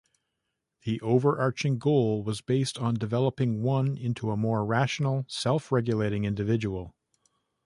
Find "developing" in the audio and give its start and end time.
2.95-3.61